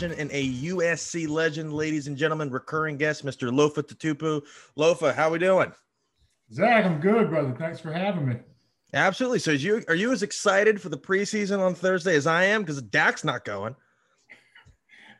[0.00, 3.50] Legend and a USC legend, ladies and gentlemen, recurring guest, Mr.
[3.52, 4.40] Lofa Tatupu.
[4.78, 5.70] Lofa, how we doing?
[6.50, 7.54] Zach, I'm good, brother.
[7.58, 8.36] Thanks for having me.
[8.94, 9.40] Absolutely.
[9.40, 12.62] So, is you are you as excited for the preseason on Thursday as I am?
[12.62, 13.76] Because Dak's not going.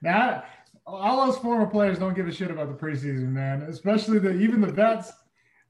[0.01, 0.45] Now,
[0.87, 3.61] all those former players don't give a shit about the preseason, man.
[3.61, 5.13] Especially the even the vets.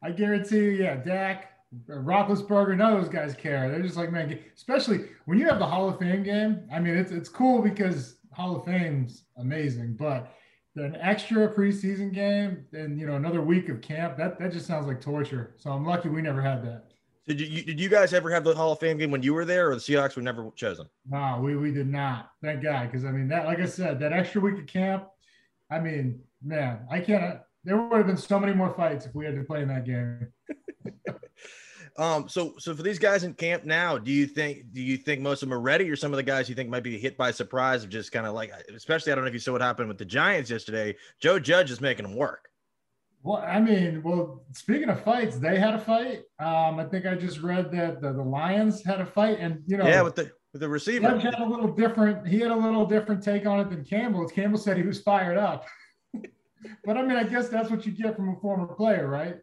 [0.04, 1.50] I guarantee you, yeah, Dak,
[1.88, 3.68] Roethlisberger, none of those guys care.
[3.68, 6.60] They're just like, man, especially when you have the Hall of Fame game.
[6.72, 10.34] I mean, it's it's cool because Hall of Fame's amazing, but
[10.76, 14.86] an extra preseason game and you know another week of camp that that just sounds
[14.86, 15.54] like torture.
[15.58, 16.84] So I'm lucky we never had that.
[17.26, 19.44] Did you did you guys ever have the Hall of Fame game when you were
[19.44, 20.86] there, or the Seahawks were never chosen?
[21.06, 22.30] No, we we did not.
[22.42, 25.06] Thank God, because I mean that, like I said, that extra week of camp.
[25.70, 27.40] I mean, man, I can't.
[27.64, 29.84] There would have been so many more fights if we had to play in that
[29.84, 30.28] game.
[32.00, 32.28] um.
[32.28, 35.42] So so for these guys in camp now, do you think do you think most
[35.42, 37.30] of them are ready, or some of the guys you think might be hit by
[37.30, 39.88] surprise of just kind of like, especially I don't know if you saw what happened
[39.88, 40.96] with the Giants yesterday.
[41.20, 42.50] Joe Judge is making them work.
[43.22, 46.22] Well, I mean, well, speaking of fights, they had a fight.
[46.38, 49.76] Um, I think I just read that the, the Lions had a fight, and you
[49.76, 52.26] know, yeah, with the with the receiver, Judge had a little different.
[52.26, 54.26] He had a little different take on it than Campbell.
[54.26, 55.66] Campbell said he was fired up,
[56.84, 59.36] but I mean, I guess that's what you get from a former player, right?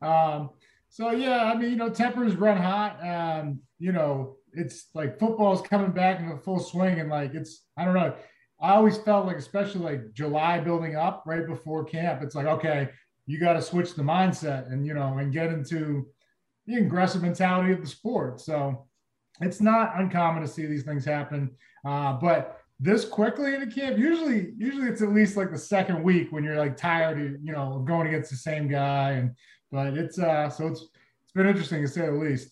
[0.00, 0.50] Um,
[0.94, 3.04] so yeah, I mean, you know, tempers run hot.
[3.04, 7.64] Um, you know, it's like football's coming back in the full swing, and like it's,
[7.76, 8.14] I don't know.
[8.62, 12.90] I always felt like, especially like July building up right before camp, it's like, okay,
[13.26, 16.06] you got to switch the mindset and you know and get into
[16.68, 18.40] the aggressive mentality of the sport.
[18.40, 18.86] So
[19.40, 21.50] it's not uncommon to see these things happen,
[21.84, 26.04] uh, but this quickly in a camp usually usually it's at least like the second
[26.04, 29.34] week when you're like tired of you know going against the same guy and
[29.70, 30.82] but it's uh so it's
[31.22, 32.50] it's been interesting to say the least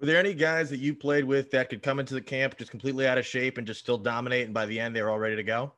[0.00, 2.70] were there any guys that you played with that could come into the camp just
[2.70, 5.18] completely out of shape and just still dominate and by the end they were all
[5.18, 5.72] ready to go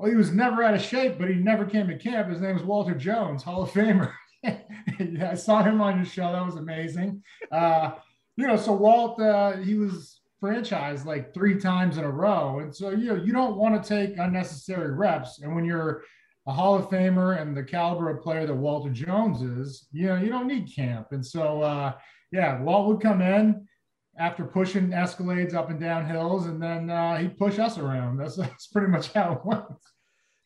[0.00, 2.28] well, he was never out of shape, but he never came to camp.
[2.28, 4.12] His name was Walter Jones, Hall of Famer.
[4.42, 6.32] yeah, I saw him on your show.
[6.32, 7.22] That was amazing.
[7.52, 7.92] Uh,
[8.36, 12.60] you know, so Walt, uh, he was franchised like three times in a row.
[12.60, 15.40] And so, you know, you don't want to take unnecessary reps.
[15.40, 16.04] And when you're
[16.50, 20.16] a Hall of Famer and the caliber of player that Walter Jones is, you know,
[20.16, 21.12] you don't need camp.
[21.12, 21.92] And so, uh,
[22.32, 23.68] yeah, Walt would come in
[24.18, 28.16] after pushing Escalades up and down hills, and then uh, he'd push us around.
[28.16, 29.62] That's, that's pretty much how it went.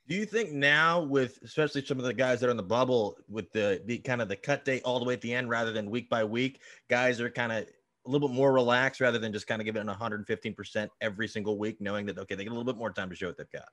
[0.07, 3.17] Do you think now, with especially some of the guys that are in the bubble,
[3.27, 5.73] with the, the kind of the cut date all the way at the end rather
[5.73, 6.61] than week by week,
[6.91, 7.65] guys are kind of
[8.07, 11.57] a little bit more relaxed rather than just kind of giving it 115% every single
[11.57, 13.51] week, knowing that, okay, they get a little bit more time to show what they've
[13.51, 13.69] got?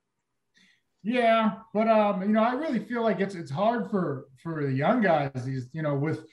[1.04, 4.72] Yeah, but um, you know, I really feel like it's it's hard for for the
[4.72, 5.32] young guys.
[5.44, 6.26] These, you know, with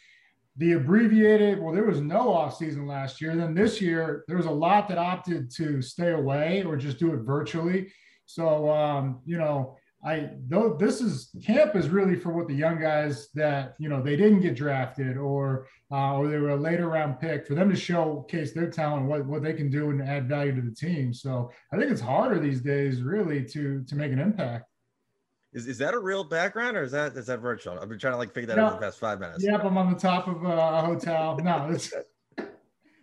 [0.59, 4.47] the abbreviated well there was no off season last year then this year there was
[4.47, 7.91] a lot that opted to stay away or just do it virtually
[8.27, 12.81] so um, you know i though this is camp is really for what the young
[12.81, 16.89] guys that you know they didn't get drafted or uh, or they were a later
[16.89, 20.29] round pick for them to showcase their talent what, what they can do and add
[20.29, 24.13] value to the team so i think it's harder these days really to to make
[24.13, 24.67] an impact
[25.53, 27.79] is, is that a real background or is that is that virtual?
[27.79, 29.43] I've been trying to like figure that no, out in the past five minutes.
[29.43, 31.39] Yep, I'm on the top of a hotel.
[31.43, 31.93] No, this,
[32.37, 32.47] this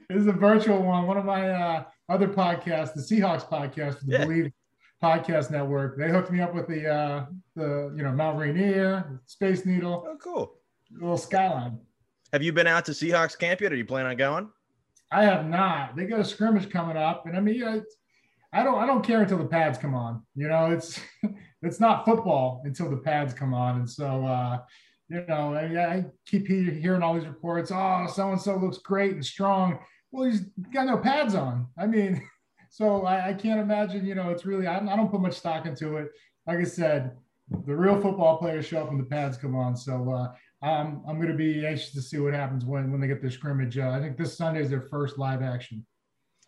[0.09, 1.07] is a virtual one.
[1.07, 4.25] One of my uh, other podcasts, the Seahawks podcast for the yeah.
[4.25, 4.53] Bleav
[5.03, 5.97] Podcast Network.
[5.97, 7.25] They hooked me up with the uh,
[7.55, 10.05] the you know Mount Rainier, Space Needle.
[10.07, 10.59] Oh, cool.
[10.91, 11.79] Little skyline.
[12.33, 13.71] Have you been out to Seahawks camp yet?
[13.71, 14.49] Are you planning on going?
[15.11, 15.95] I have not.
[15.95, 17.63] They got a scrimmage coming up, and I mean,
[18.55, 20.23] I don't I don't care until the pads come on.
[20.35, 20.99] You know, it's
[21.61, 23.77] it's not football until the pads come on.
[23.77, 24.59] And so, uh,
[25.09, 27.71] you know, I, I keep hearing all these reports.
[27.73, 29.79] Oh, so and so looks great and strong.
[30.11, 30.41] Well, he's
[30.73, 31.67] got no pads on.
[31.77, 32.27] I mean,
[32.75, 34.05] so I, I can't imagine.
[34.05, 36.11] You know, it's really I, I, don't put much stock into it.
[36.45, 37.15] Like I said,
[37.65, 39.77] the real football players show up when the pads come on.
[39.77, 43.07] So uh, I'm I'm going to be anxious to see what happens when when they
[43.07, 43.77] get their scrimmage.
[43.77, 45.85] Uh, I think this Sunday is their first live action.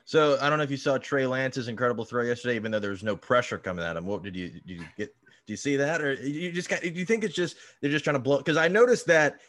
[0.03, 2.91] So I don't know if you saw Trey Lance's incredible throw yesterday, even though there
[2.91, 4.05] was no pressure coming at him.
[4.05, 5.15] What did you did you get?
[5.45, 6.81] Do you see that, or you just got?
[6.81, 8.39] Do you think it's just they're just trying to blow?
[8.39, 9.39] Because I noticed that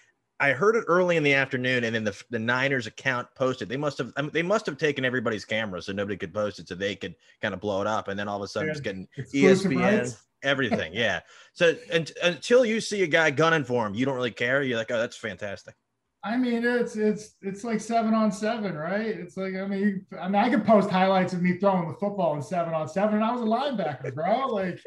[0.40, 3.69] I heard it early in the afternoon, and then the the Niners account posted.
[3.69, 6.58] They must have I mean, they must have taken everybody's camera so nobody could post
[6.58, 8.70] it, so they could kind of blow it up, and then all of a sudden
[8.70, 9.81] it's getting ESPN.
[9.81, 10.23] Rights.
[10.43, 11.20] Everything, yeah.
[11.52, 14.62] So and, until you see a guy gunning for him, you don't really care.
[14.62, 15.75] You're like, oh, that's fantastic.
[16.23, 19.06] I mean, it's it's it's like seven on seven, right?
[19.06, 22.37] It's like I mean, I mean, I could post highlights of me throwing the football
[22.37, 24.46] in seven on seven, and I was a linebacker, bro.
[24.46, 24.81] Like,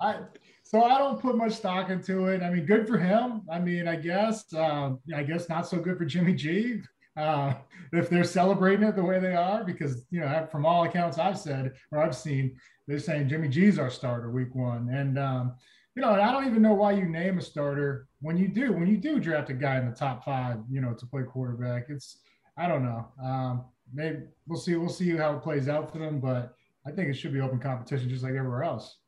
[0.00, 0.20] I
[0.68, 2.42] so I don't put much stock into it.
[2.42, 3.42] I mean, good for him.
[3.50, 6.82] I mean, I guess um, I guess not so good for Jimmy G.
[7.16, 7.54] uh,
[7.92, 11.38] if they're celebrating it the way they are, because you know, from all accounts I've
[11.38, 12.56] said or I've seen,
[12.88, 15.54] they're saying Jimmy G's our starter week one, and um,
[15.94, 18.88] you know, I don't even know why you name a starter when you do when
[18.88, 21.86] you do draft a guy in the top five, you know, to play quarterback.
[21.88, 22.18] It's
[22.58, 23.06] I don't know.
[23.22, 23.64] Um,
[23.94, 24.74] maybe we'll see.
[24.74, 26.54] We'll see how it plays out for them, but
[26.86, 28.98] I think it should be open competition just like everywhere else.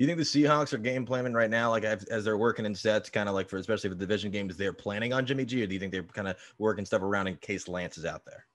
[0.00, 2.74] Do you think the Seahawks are game planning right now, like as they're working in
[2.74, 5.66] sets, kind of like for especially with division games, they're planning on Jimmy G, or
[5.66, 8.46] do you think they're kind of working stuff around in case Lance is out there?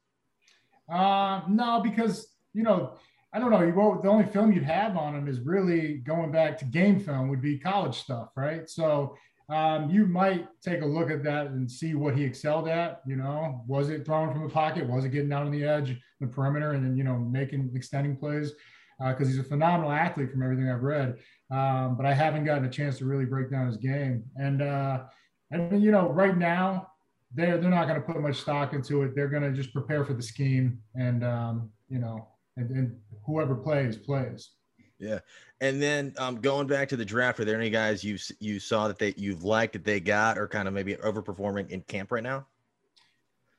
[0.89, 2.93] Uh, no, because you know,
[3.31, 3.61] I don't know.
[3.61, 7.29] You the only film you'd have on him is really going back to game film
[7.29, 8.67] would be college stuff, right?
[8.67, 9.15] So
[9.47, 13.01] um, you might take a look at that and see what he excelled at.
[13.05, 14.89] You know, was it throwing from the pocket?
[14.89, 18.17] Was it getting out on the edge, the perimeter, and then you know making extending
[18.17, 18.53] plays?
[18.99, 21.17] Because uh, he's a phenomenal athlete from everything I've read,
[21.51, 24.23] um, but I haven't gotten a chance to really break down his game.
[24.37, 25.03] And uh,
[25.51, 26.87] and you know, right now
[27.33, 29.15] they're they're not going to put much stock into it.
[29.15, 32.27] They're going to just prepare for the scheme, and um, you know,
[32.57, 32.95] and, and
[33.25, 34.51] whoever plays plays.
[34.97, 35.19] Yeah,
[35.59, 38.87] and then um, going back to the draft, are there any guys you you saw
[38.87, 42.23] that they you've liked that they got or kind of maybe overperforming in camp right
[42.23, 42.47] now?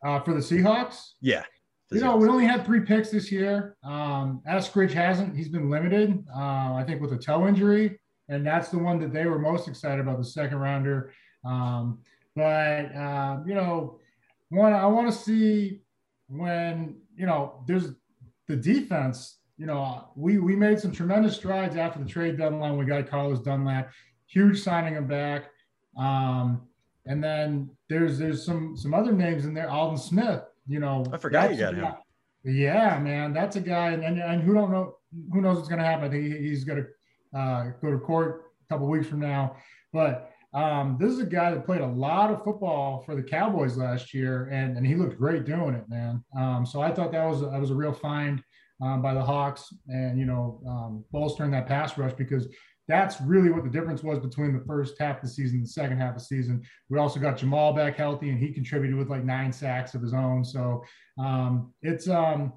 [0.05, 1.45] Uh, for the Seahawks, yeah.
[1.93, 3.77] You know, we only had three picks this year.
[3.85, 6.25] Um, Eskridge hasn't; he's been limited.
[6.35, 9.69] Uh, I think with a toe injury, and that's the one that they were most
[9.69, 11.13] excited about, the second rounder.
[11.45, 12.01] Um,
[12.35, 14.01] but uh, you know,
[14.49, 15.83] one I want to see
[16.29, 17.93] when you know there's
[18.49, 22.77] the defense you know, we we made some tremendous strides after the trade deadline.
[22.77, 23.91] We got Carlos Dunlap,
[24.27, 25.45] huge signing him back.
[25.97, 26.63] Um,
[27.07, 29.71] and then there's there's some some other names in there.
[29.71, 31.87] Aldon Smith, you know, I forgot you got him.
[32.45, 34.97] Yeah, man, that's a guy, and, and, and who don't know
[35.33, 36.05] who knows what's going to happen.
[36.05, 39.57] I think he's going to uh, go to court a couple weeks from now.
[39.93, 43.77] But um, this is a guy that played a lot of football for the Cowboys
[43.77, 46.25] last year, and and he looked great doing it, man.
[46.39, 48.43] Um, so I thought that was that was a real find
[48.83, 52.49] um, by the Hawks and, you know, um, bolstering that pass rush because
[52.89, 55.71] that's really what the difference was between the first half of the season and the
[55.71, 56.63] second half of the season.
[56.89, 60.15] We also got Jamal back healthy and he contributed with like nine sacks of his
[60.15, 60.45] own.
[60.45, 60.85] So
[61.19, 62.53] um, it's, um,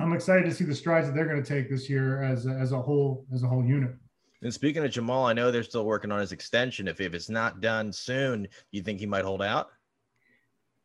[0.00, 2.50] I'm excited to see the strides that they're going to take this year as a,
[2.50, 3.94] as a whole, as a whole unit.
[4.42, 6.86] And speaking of Jamal, I know they're still working on his extension.
[6.86, 9.70] If, if it's not done soon, you think he might hold out?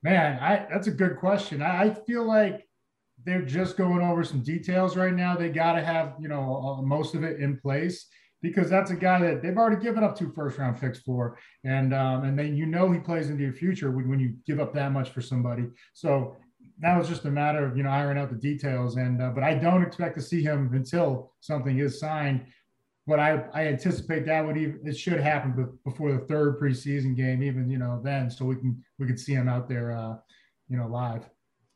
[0.02, 1.62] Man, I, that's a good question.
[1.62, 2.66] I, I feel like
[3.26, 5.36] they're just going over some details right now.
[5.36, 8.08] They got to have, you know, uh, most of it in place
[8.41, 11.38] because that's a guy that they've already given up two first round picks for.
[11.63, 14.59] And, um, and then, you know, he plays into your future when, when you give
[14.59, 15.65] up that much for somebody.
[15.94, 16.38] So
[16.80, 18.95] now it's just a matter of, you know, ironing out the details.
[18.95, 22.45] And, uh, but I don't expect to see him until something is signed.
[23.06, 27.42] But I, I anticipate that would even, it should happen before the third preseason game,
[27.42, 30.15] even, you know, then, so we can, we can see him out there, uh,
[30.69, 31.27] you know, live.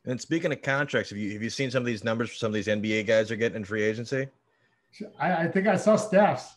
[0.06, 2.48] And speaking of contracts, have you have you seen some of these numbers for some
[2.50, 4.27] of these NBA guys are getting in free agency?
[5.19, 6.56] I, I think I saw Steph's.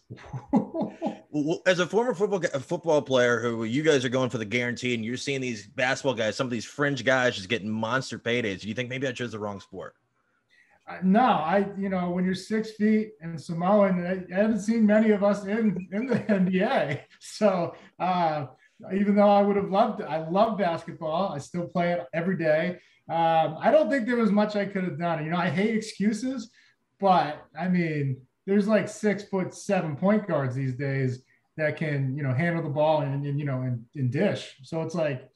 [1.67, 5.05] As a former football football player, who you guys are going for the guarantee, and
[5.05, 8.61] you're seeing these basketball guys, some of these fringe guys, just getting monster paydays.
[8.61, 9.95] Do you think maybe I chose the wrong sport?
[11.02, 15.11] No, I you know when you're six feet and Samoan, I, I haven't seen many
[15.11, 17.00] of us in in the NBA.
[17.21, 18.47] So uh,
[18.95, 21.33] even though I would have loved, I love basketball.
[21.33, 22.78] I still play it every day.
[23.09, 25.25] Um, I don't think there was much I could have done.
[25.25, 26.50] You know, I hate excuses,
[27.00, 31.23] but I mean, there's like six foot seven point guards these days
[31.57, 34.57] that can, you know, handle the ball and, and you know, and, and dish.
[34.62, 35.29] So it's like,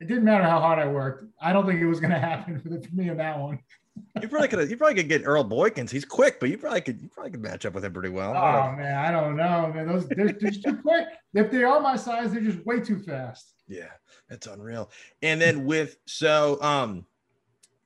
[0.00, 1.24] it didn't matter how hard I worked.
[1.40, 3.58] I don't think it was going to happen for, the, for me in that one.
[4.20, 4.70] you probably could.
[4.70, 5.90] You probably could get Earl Boykins.
[5.90, 7.00] He's quick, but you probably could.
[7.00, 8.30] You probably could match up with him pretty well.
[8.30, 9.88] Oh man, I don't know, man.
[9.88, 11.06] Those they're, they're just too quick.
[11.32, 13.54] If they are my size, they're just way too fast.
[13.68, 13.88] Yeah,
[14.28, 14.90] that's unreal.
[15.22, 17.06] And then with so um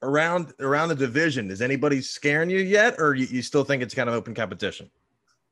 [0.03, 3.95] around around the division, is anybody scaring you yet, or you, you still think it's
[3.95, 4.91] kind of open competition?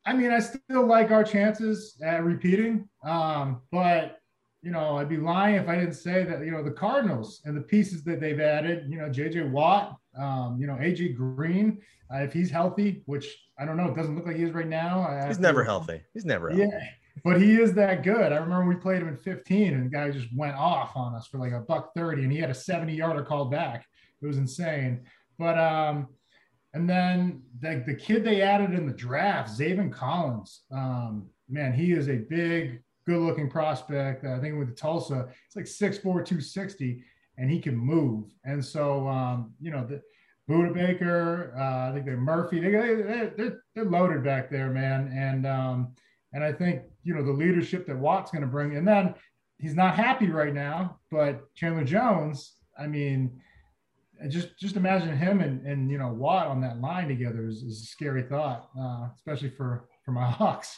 [0.05, 4.21] I mean, I still like our chances at repeating, um, but
[4.63, 7.57] you know, I'd be lying if I didn't say that you know the Cardinals and
[7.57, 8.87] the pieces that they've added.
[8.89, 9.43] You know, J.J.
[9.43, 11.81] Watt, um, you know, AJ Green,
[12.13, 14.67] uh, if he's healthy, which I don't know, it doesn't look like he is right
[14.67, 15.27] now.
[15.27, 16.03] He's never healthy.
[16.15, 16.69] He's never healthy.
[16.73, 16.81] Yeah
[17.25, 18.33] but he is that good.
[18.33, 21.27] I remember we played him in 15 and the guy just went off on us
[21.27, 23.87] for like a buck 30 and he had a 70 yarder called back.
[24.23, 25.03] It was insane.
[25.39, 26.09] But, um,
[26.75, 31.93] and then the, the kid they added in the draft, Zaven Collins, um, man, he
[31.93, 34.25] is a big, good looking prospect.
[34.25, 37.03] I think with Tulsa, it's like 6'4, 260,
[37.39, 38.35] and he can move.
[38.45, 40.03] And so, um, you know, the,
[40.49, 45.13] Budda Baker, uh, I think they're Murphy, they, they, they're, they're loaded back there, man.
[45.15, 45.93] And, um,
[46.33, 49.15] and I think, you know, the leadership that Watt's going to bring, and then
[49.59, 53.41] he's not happy right now, but Chandler Jones, I mean,
[54.29, 57.83] just just imagine him and and you know Watt on that line together is, is
[57.83, 60.77] a scary thought, uh, especially for for my Hawks.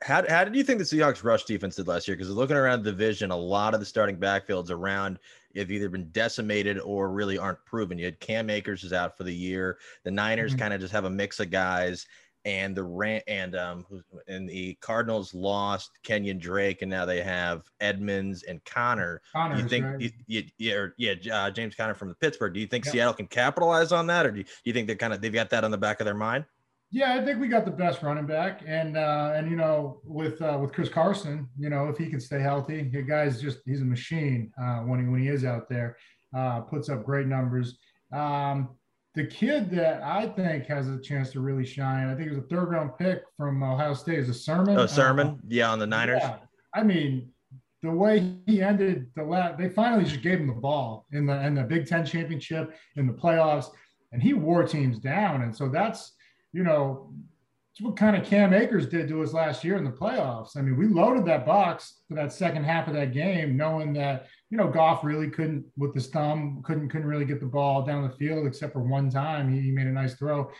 [0.00, 2.16] How, how did you think the Seahawks rush defense did last year?
[2.16, 5.18] Because looking around the division, a lot of the starting backfields around
[5.56, 7.98] have either been decimated or really aren't proven.
[7.98, 9.78] You had Cam Akers is out for the year.
[10.04, 10.60] The Niners mm-hmm.
[10.60, 12.06] kind of just have a mix of guys,
[12.44, 13.86] and the rant and um
[14.26, 19.20] and the Cardinals lost Kenyon Drake, and now they have Edmonds and Connor.
[19.32, 20.12] Connors, you think right?
[20.26, 22.54] you, yeah yeah uh, James Connor from the Pittsburgh?
[22.54, 24.94] Do you think Seattle can capitalize on that, or do you, do you think they
[24.94, 26.44] kind of they've got that on the back of their mind?
[26.90, 30.42] Yeah, I think we got the best running back, and uh, and you know with
[30.42, 33.80] uh, with Chris Carson, you know if he can stay healthy, the guy's just he's
[33.80, 35.96] a machine uh, when he when he is out there,
[36.36, 37.78] uh, puts up great numbers.
[38.12, 38.76] Um,
[39.14, 42.38] the kid that I think has a chance to really shine, I think it was
[42.38, 44.78] a third round pick from Ohio State, is a Sermon.
[44.78, 46.20] Oh, Sermon, yeah, on the Niners.
[46.22, 46.36] Yeah.
[46.74, 47.30] I mean,
[47.82, 51.46] the way he ended the last, they finally just gave him the ball in the
[51.46, 53.66] in the Big Ten championship in the playoffs,
[54.12, 56.12] and he wore teams down, and so that's
[56.52, 57.12] you know,
[57.72, 60.58] it's what kind of Cam Akers did to us last year in the playoffs.
[60.58, 64.26] I mean, we loaded that box for that second half of that game, knowing that
[64.50, 68.06] you know Goff really couldn't with his thumb couldn't couldn't really get the ball down
[68.06, 70.50] the field except for one time he, he made a nice throw,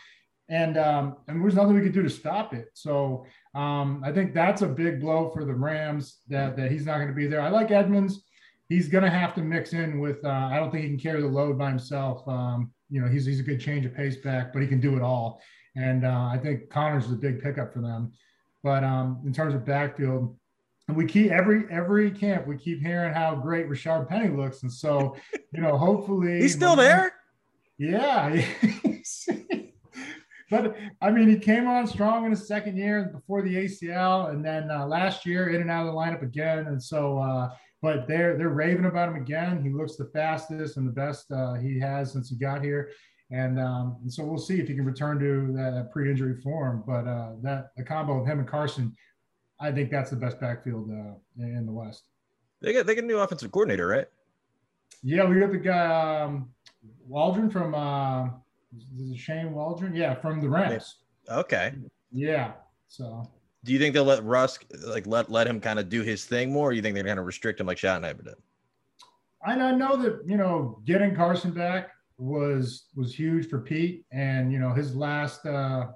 [0.49, 2.69] and um, and there's nothing we could do to stop it.
[2.73, 6.95] So um, I think that's a big blow for the Rams that that he's not
[6.95, 7.41] going to be there.
[7.41, 8.23] I like Edmonds.
[8.69, 10.25] He's going to have to mix in with.
[10.25, 12.27] Uh, I don't think he can carry the load by himself.
[12.27, 14.95] Um, you know, he's he's a good change of pace back, but he can do
[14.95, 15.43] it all.
[15.75, 18.11] And uh, I think Connors is a big pickup for them.
[18.63, 20.37] But um, in terms of backfield,
[20.87, 24.71] and we keep every every camp we keep hearing how great Rashaad Penny looks, and
[24.71, 25.15] so
[25.53, 27.13] you know hopefully he's still there.
[27.77, 28.29] Yeah,
[30.49, 34.43] but I mean he came on strong in his second year before the ACL, and
[34.43, 37.17] then uh, last year in and out of the lineup again, and so.
[37.19, 37.49] Uh,
[37.81, 39.61] but they're they're raving about him again.
[39.61, 42.91] He looks the fastest and the best uh, he has since he got here.
[43.33, 46.83] And, um, and so we'll see if he can return to that pre-injury form.
[46.85, 48.95] But uh, that the combo of him and Carson,
[49.59, 52.03] I think that's the best backfield uh, in the West.
[52.61, 54.05] They get they get a new offensive coordinator, right?
[55.01, 56.49] Yeah, we got the guy um,
[57.07, 58.25] Waldron from uh,
[58.99, 59.95] is it Shane Waldron?
[59.95, 60.97] Yeah, from the Rams.
[61.27, 61.73] Okay.
[62.11, 62.51] Yeah.
[62.87, 63.27] So.
[63.63, 66.51] Do you think they'll let Rusk like let let him kind of do his thing
[66.53, 66.69] more?
[66.69, 68.35] Or you think they're going to restrict him like Schottenheimer did?
[69.45, 74.59] I know that you know getting Carson back was was huge for Pete, and you
[74.59, 75.87] know his last uh,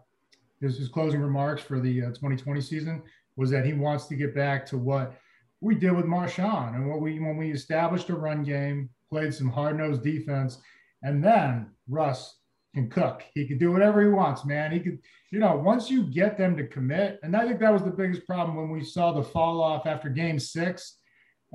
[0.62, 3.04] his, his closing remarks for the uh, 2020 season
[3.36, 5.14] was that he wants to get back to what
[5.62, 9.50] we did with Marshawn and what we when we established a run game, played some
[9.50, 10.60] hard nosed defense,
[11.04, 12.38] and then Russ
[12.74, 13.24] can cook.
[13.34, 14.72] He can do whatever he wants, man.
[14.72, 15.00] He could,
[15.32, 18.26] you know, once you get them to commit, and I think that was the biggest
[18.26, 20.98] problem when we saw the fall off after Game Six.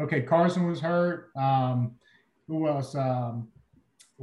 [0.01, 1.31] Okay, Carson was hurt.
[1.37, 1.93] Um,
[2.49, 2.95] who else?
[2.95, 3.49] Um,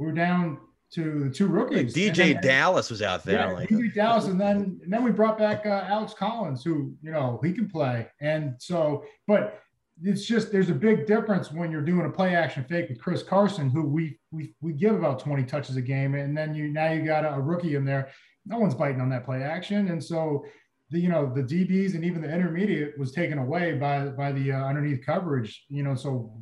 [0.00, 0.58] we were down
[0.92, 1.94] to the two rookies.
[1.94, 3.38] DJ then, Dallas was out there.
[3.38, 6.94] Yeah, like DeeJay Dallas, and then and then we brought back uh, Alex Collins, who
[7.02, 9.62] you know he can play, and so but
[10.02, 13.22] it's just there's a big difference when you're doing a play action fake with Chris
[13.22, 16.90] Carson, who we we we give about 20 touches a game, and then you now
[16.90, 18.08] you got a, a rookie in there.
[18.46, 20.44] No one's biting on that play action, and so
[20.88, 24.52] the you know the DBs and even the intermediate was taken away by by the
[24.52, 25.66] uh, underneath coverage.
[25.68, 26.32] You know, so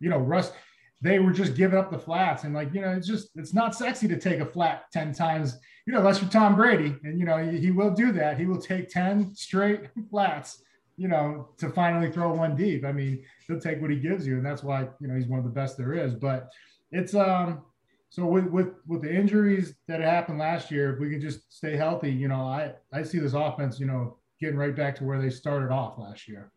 [0.00, 0.52] you know Russ
[1.00, 2.44] they were just giving up the flats.
[2.44, 5.58] And like you know it's just it's not sexy to take a flat 10 times
[5.86, 6.96] you know unless you're tom brady.
[7.04, 8.38] And you know he, he, will do that.
[8.38, 10.62] He will take 10 straight flats
[10.96, 12.84] you know to finally throw one deep.
[12.84, 14.36] I mean he'll take what he gives you.
[14.36, 16.14] And that's why you know he's one of the best there is.
[16.14, 16.50] But
[16.90, 17.62] it's um
[18.08, 21.76] so with with with the injuries that happened last year if we can just stay
[21.76, 25.20] healthy you know i i see this offense you know getting right back to where
[25.20, 26.52] they started off last year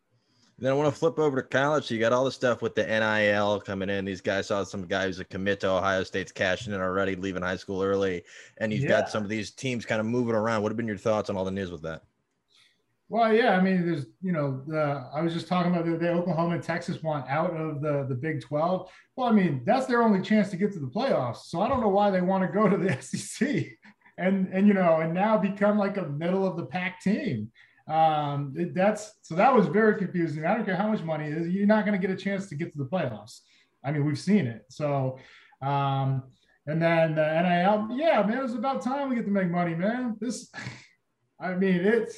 [0.59, 1.85] then I want to flip over to college.
[1.85, 4.05] So you got all the stuff with the NIL coming in.
[4.05, 7.55] These guys saw some guys that commit to Ohio State's cashing in already, leaving high
[7.55, 8.23] school early,
[8.57, 8.89] and you've yeah.
[8.89, 10.61] got some of these teams kind of moving around.
[10.61, 12.03] What have been your thoughts on all the news with that?
[13.11, 16.11] Well, yeah, I mean, there's, you know, the, I was just talking about the, the
[16.11, 18.89] Oklahoma and Texas want out of the the Big 12.
[19.15, 21.45] Well, I mean, that's their only chance to get to the playoffs.
[21.45, 23.65] So I don't know why they want to go to the SEC
[24.19, 27.51] and and you know, and now become like a middle of the pack team.
[27.89, 30.45] Um, that's so that was very confusing.
[30.45, 32.55] I don't care how much money is, you're not going to get a chance to
[32.55, 33.39] get to the playoffs.
[33.83, 34.65] I mean, we've seen it.
[34.69, 35.17] So,
[35.61, 36.23] um,
[36.67, 39.73] and then the NIL, yeah, man, it was about time we get to make money,
[39.73, 40.17] man.
[40.19, 40.51] This,
[41.41, 42.15] I mean, it's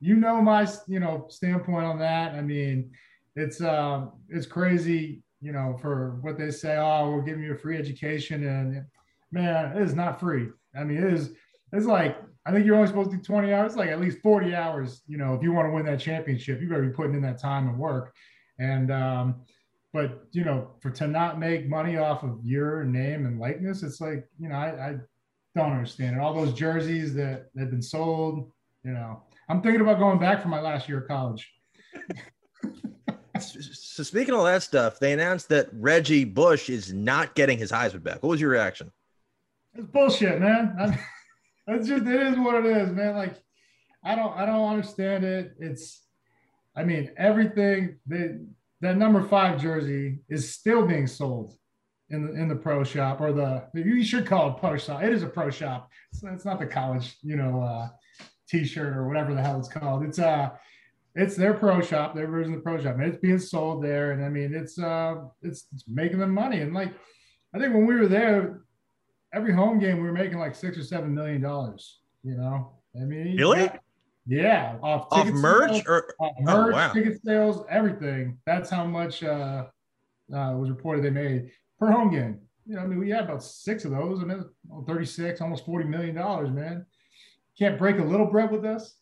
[0.00, 2.34] you know my you know standpoint on that.
[2.34, 2.92] I mean,
[3.36, 6.76] it's um, it's crazy, you know, for what they say.
[6.78, 8.84] Oh, we're giving you a free education, and
[9.30, 10.48] man, it is not free.
[10.74, 11.32] I mean, it is.
[11.72, 14.54] It's like I think you're only supposed to do 20 hours, like at least 40
[14.54, 15.02] hours.
[15.06, 17.38] You know, if you want to win that championship, you better be putting in that
[17.38, 18.14] time and work.
[18.58, 19.42] And um,
[19.92, 24.00] but you know, for to not make money off of your name and likeness, it's
[24.00, 24.96] like you know, I, I
[25.54, 26.20] don't understand it.
[26.20, 28.50] All those jerseys that have been sold,
[28.84, 31.52] you know, I'm thinking about going back for my last year of college.
[33.38, 37.70] so speaking of all that stuff, they announced that Reggie Bush is not getting his
[37.70, 38.22] Heisman back.
[38.22, 38.90] What was your reaction?
[39.74, 40.98] It's bullshit, man.
[41.66, 43.14] It's just it is what it is, man.
[43.14, 43.36] Like
[44.04, 45.54] I don't I don't understand it.
[45.58, 46.02] It's
[46.76, 48.46] I mean everything that
[48.80, 51.54] that number five jersey is still being sold
[52.10, 55.02] in the in the pro shop or the you should call it pro shop.
[55.02, 55.90] It is a pro shop.
[56.12, 57.88] It's, it's not the college, you know, uh,
[58.48, 60.04] t-shirt or whatever the hell it's called.
[60.04, 60.50] It's uh
[61.14, 64.12] it's their pro shop, their version of the pro shop, and it's being sold there.
[64.12, 66.60] And I mean, it's uh it's, it's making them money.
[66.60, 66.92] And like
[67.54, 68.62] I think when we were there,
[69.34, 72.00] every home game we were making like six or seven million dollars.
[72.22, 73.70] You know, I mean, really?
[74.26, 76.92] Yeah, off, off merch sales, or off oh, merch, oh, wow.
[76.92, 78.38] ticket sales, everything.
[78.46, 79.66] That's how much uh,
[80.32, 82.38] uh, was reported they made per home game.
[82.64, 84.44] You know, I mean, we had about six of those, and then
[84.86, 86.86] 36, almost 40 million dollars, man.
[87.58, 88.94] Can't break a little bread with us.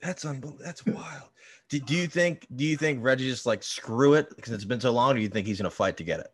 [0.00, 0.64] That's unbelievable.
[0.64, 1.30] That's wild.
[1.68, 2.46] Do, do you think?
[2.54, 5.12] Do you think Reggie just like screw it because it's been so long?
[5.12, 6.28] Or do you think he's going to fight to get it?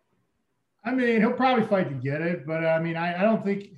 [0.85, 3.69] I mean, he'll probably fight to get it, but I mean, I, I don't think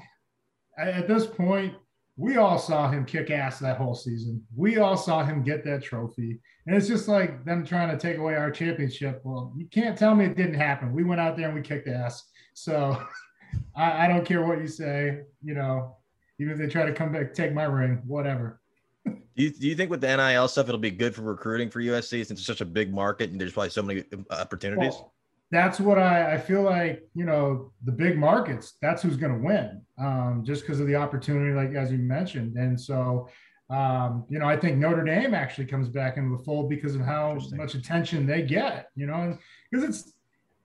[0.79, 1.75] at this point
[2.17, 4.43] we all saw him kick ass that whole season.
[4.55, 6.41] We all saw him get that trophy.
[6.67, 9.21] And it's just like them trying to take away our championship.
[9.25, 10.93] Well, you can't tell me it didn't happen.
[10.93, 12.23] We went out there and we kicked ass.
[12.55, 13.03] So
[13.77, 15.97] I, I, don't care what you say, you know,
[16.39, 18.61] even if they try to come back, take my ring, whatever.
[19.07, 21.81] do, you, do you think with the NIL stuff, it'll be good for recruiting for
[21.81, 24.95] USC since it's such a big market and there's probably so many uh, opportunities?
[24.95, 25.14] Well,
[25.55, 29.39] that's what I, I feel like, you know, the big markets, that's who's going to
[29.39, 32.57] win um, just because of the opportunity, like as you mentioned.
[32.57, 33.29] And so,
[33.71, 37.03] um, you know, I think Notre Dame actually comes back into the fold because of
[37.03, 39.39] how much attention they get, you know,
[39.71, 40.13] because it's,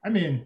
[0.04, 0.46] I mean,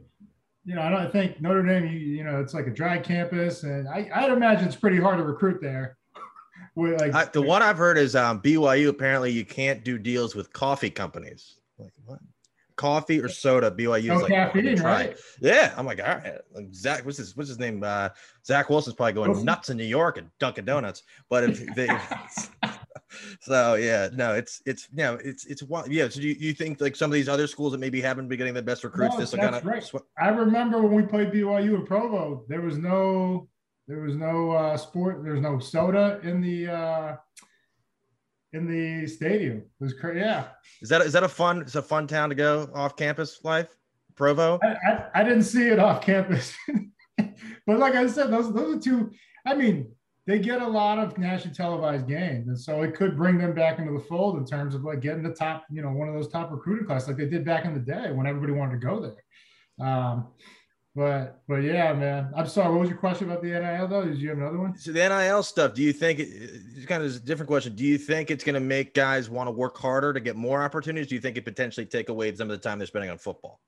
[0.65, 3.63] you know, I don't think Notre Dame, you, you know, it's like a dry campus,
[3.63, 5.97] and I, I'd imagine it's pretty hard to recruit there.
[6.75, 8.89] like I, the one I've heard is um, BYU.
[8.89, 11.59] Apparently, you can't do deals with coffee companies.
[11.77, 12.19] Like what?
[12.75, 13.71] Coffee or soda.
[13.71, 15.17] BYU no is like caffeine, right?
[15.41, 16.39] Yeah, I'm like, all right.
[16.73, 17.83] Zach, what's his what's his name?
[17.83, 18.09] Uh,
[18.45, 21.03] Zach Wilson's probably going nuts in New York and Dunkin' Donuts.
[21.29, 21.89] But if they,
[23.41, 26.09] so yeah, no, it's it's you know, it's it's yeah.
[26.09, 28.37] So do you, you think like some of these other schools that maybe haven't been
[28.37, 29.15] getting the best recruits?
[29.15, 29.83] No, this kind of right.
[29.83, 33.47] Sw- I remember when we played BYU in Provo, there was no
[33.87, 36.71] there was no uh, sport, there was no soda in the.
[36.71, 37.15] Uh,
[38.53, 39.57] in the stadium.
[39.57, 40.19] It was crazy.
[40.19, 40.47] Yeah.
[40.81, 41.61] Is that is that a fun?
[41.61, 43.67] It's a fun town to go off campus life.
[44.15, 44.59] Provo.
[44.63, 46.55] I, I, I didn't see it off campus,
[47.17, 49.11] but like I said, those those are two.
[49.45, 49.91] I mean,
[50.27, 53.79] they get a lot of nationally televised games, and so it could bring them back
[53.79, 56.27] into the fold in terms of like getting the top, you know, one of those
[56.27, 59.01] top recruiting classes like they did back in the day when everybody wanted to go
[59.01, 59.87] there.
[59.87, 60.27] Um,
[60.95, 62.31] but but yeah, man.
[62.35, 62.71] I'm sorry.
[62.71, 64.05] What was your question about the NIL though?
[64.05, 64.77] Did you have another one?
[64.77, 65.73] So the NIL stuff.
[65.73, 66.27] Do you think it,
[66.75, 67.75] it's kind of a different question?
[67.75, 70.61] Do you think it's going to make guys want to work harder to get more
[70.61, 71.07] opportunities?
[71.07, 73.59] Do you think it potentially take away some of the time they're spending on football?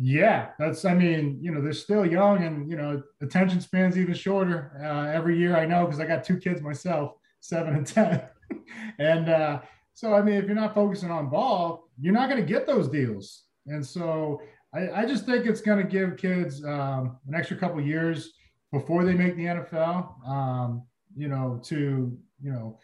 [0.00, 0.84] Yeah, that's.
[0.84, 5.12] I mean, you know, they're still young, and you know, attention spans even shorter uh,
[5.12, 5.56] every year.
[5.56, 8.22] I know because I got two kids myself, seven and ten,
[8.98, 9.60] and uh,
[9.92, 12.88] so I mean, if you're not focusing on ball, you're not going to get those
[12.88, 13.42] deals.
[13.66, 14.40] And so
[14.74, 18.32] I, I just think it's going to give kids um, an extra couple years
[18.72, 20.28] before they make the NFL.
[20.28, 20.82] Um,
[21.16, 22.78] you know, to you know,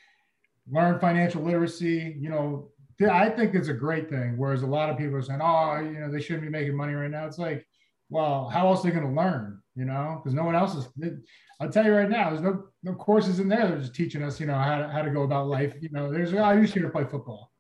[0.71, 2.17] learn financial literacy.
[2.19, 2.71] You know,
[3.11, 4.37] I think it's a great thing.
[4.37, 6.95] Whereas a lot of people are saying, "Oh, you know, they shouldn't be making money
[6.95, 7.67] right now." It's like,
[8.09, 9.61] well, how else are they going to learn?
[9.77, 10.89] You know, because no one else is.
[11.61, 13.69] I'll tell you right now, there's no no courses in there.
[13.69, 15.75] They're just teaching us, you know, how to how to go about life.
[15.81, 17.51] You know, there's oh, you should play football.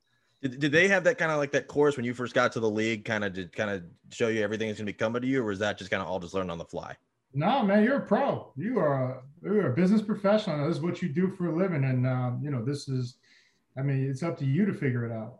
[0.45, 2.61] Did, did they have that kind of like that course when you first got to
[2.61, 5.23] the league, kind of to kind of show you everything that's going to be coming
[5.23, 6.95] to you, or was that just kind of all just learned on the fly?
[7.33, 8.53] No, man, you're a pro.
[8.55, 10.69] You are a, you're a business professional.
[10.69, 13.17] This is what you do for a living, and um, you know this is.
[13.79, 15.39] I mean, it's up to you to figure it out.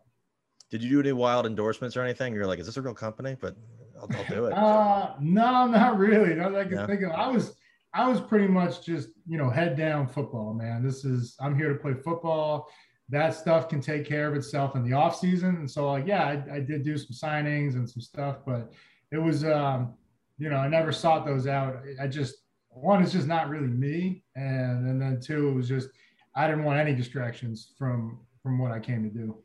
[0.71, 2.33] Did you do any wild endorsements or anything?
[2.33, 3.37] You're like, is this a real company?
[3.39, 3.55] But
[3.95, 4.53] I'll, I'll do it.
[4.57, 6.33] uh, no, not really.
[6.33, 6.87] Not I can no.
[6.87, 7.11] think of.
[7.11, 7.55] I was
[7.93, 10.83] I was pretty much just you know head down football, man.
[10.83, 12.67] This is I'm here to play football
[13.09, 15.57] that stuff can take care of itself in the off season.
[15.57, 18.73] And so, like, yeah, I, I did do some signings and some stuff, but
[19.11, 19.93] it was, um,
[20.37, 21.81] you know, I never sought those out.
[21.99, 22.35] I just
[22.69, 25.89] one is just not really me, and and then two, it was just
[26.35, 29.37] I didn't want any distractions from from what I came to do.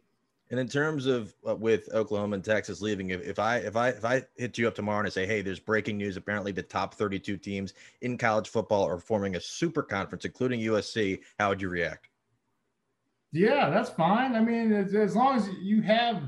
[0.50, 3.90] And in terms of uh, with Oklahoma and Texas leaving, if, if I if I
[3.90, 6.16] if I hit you up tomorrow and I say, hey, there's breaking news.
[6.16, 11.20] Apparently, the top 32 teams in college football are forming a super conference, including USC.
[11.38, 12.09] How would you react?
[13.32, 14.34] Yeah, that's fine.
[14.34, 16.24] I mean, as, as long as you have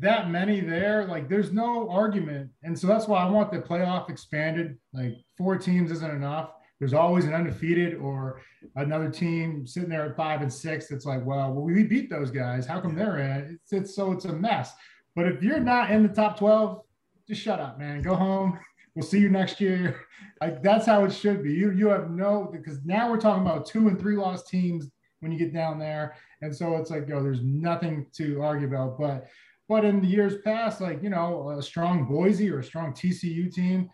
[0.00, 2.50] that many there, like there's no argument.
[2.62, 4.78] And so that's why I want the playoff expanded.
[4.92, 6.50] Like four teams isn't enough.
[6.78, 8.40] There's always an undefeated or
[8.76, 10.90] another team sitting there at five and six.
[10.90, 12.66] It's like, well, well we beat those guys.
[12.66, 13.58] How come they're in?
[13.62, 14.72] It's, it's so it's a mess.
[15.16, 16.80] But if you're not in the top 12,
[17.26, 18.02] just shut up, man.
[18.02, 18.58] Go home.
[18.94, 20.00] We'll see you next year.
[20.40, 21.52] Like that's how it should be.
[21.52, 24.88] You you have no because now we're talking about two and three lost teams
[25.20, 28.98] when you get down there, and so it's like yo, there's nothing to argue about.
[28.98, 29.26] But
[29.68, 33.52] but in the years past, like you know, a strong Boise or a strong TCU
[33.52, 33.90] team,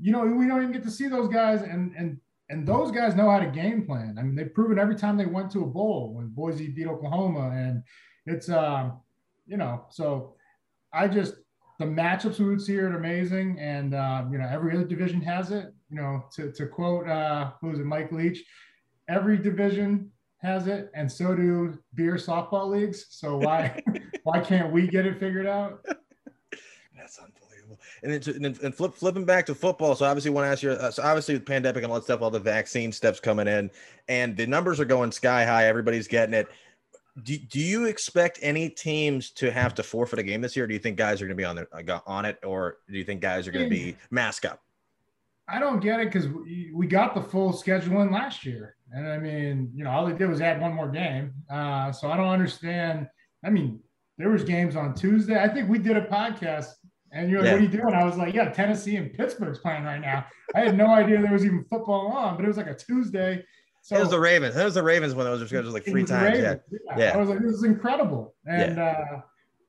[0.00, 3.14] you know, we don't even get to see those guys, and and and those guys
[3.14, 4.16] know how to game plan.
[4.18, 7.50] I mean, they've proven every time they went to a bowl when Boise beat Oklahoma,
[7.50, 7.82] and
[8.26, 9.00] it's um,
[9.46, 10.34] you know, so
[10.92, 11.34] I just
[11.78, 15.50] the matchups we would see are amazing, and uh, you know every other division has
[15.50, 15.72] it.
[15.90, 18.44] You know, to to quote uh, who was it, Mike Leach,
[19.08, 23.06] every division has it, and so do beer softball leagues.
[23.10, 23.82] So why
[24.24, 25.84] why can't we get it figured out?
[26.96, 27.80] That's unbelievable.
[28.02, 29.94] And then, to, and, and flip, flipping back to football.
[29.94, 30.70] So obviously, want to ask you.
[30.70, 33.70] Uh, so obviously, with pandemic and all that stuff, all the vaccine steps coming in,
[34.08, 35.66] and the numbers are going sky high.
[35.66, 36.48] Everybody's getting it
[37.22, 40.66] do, do you expect any teams to have to forfeit a game this year?
[40.66, 42.98] do you think guys are going to be on their, uh, on it, or do
[42.98, 44.60] you think guys are going to be mask up?
[45.48, 46.28] I don't get it because
[46.74, 50.12] we got the full schedule in last year, and I mean, you know, all they
[50.12, 51.32] did was add one more game.
[51.50, 53.08] Uh, so I don't understand.
[53.44, 53.80] I mean,
[54.18, 55.40] there was games on Tuesday.
[55.40, 56.66] I think we did a podcast,
[57.12, 57.52] and you're like, yeah.
[57.52, 60.60] "What are you doing?" I was like, "Yeah, Tennessee and Pittsburgh's playing right now." I
[60.60, 63.44] had no idea there was even football on, but it was like a Tuesday
[63.86, 64.56] so, it was the Ravens.
[64.56, 66.40] It was the Ravens when those were scheduled like three times.
[66.40, 66.56] Yeah.
[66.72, 66.98] yeah.
[66.98, 67.12] yeah.
[67.14, 68.34] I was like, this is incredible.
[68.44, 69.04] And yeah.
[69.14, 69.20] uh,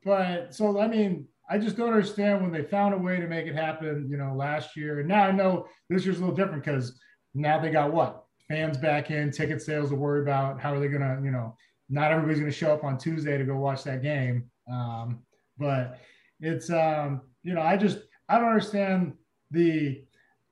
[0.03, 3.47] but so I mean, I just don't understand when they found a way to make
[3.47, 4.99] it happen, you know, last year.
[4.99, 6.99] And now I know this year's a little different because
[7.33, 8.25] now they got what?
[8.47, 10.59] Fans back in, ticket sales to worry about.
[10.59, 11.55] How are they gonna, you know,
[11.89, 14.49] not everybody's gonna show up on Tuesday to go watch that game.
[14.69, 15.19] Um,
[15.57, 15.99] but
[16.39, 19.13] it's um, you know, I just I don't understand
[19.51, 20.03] the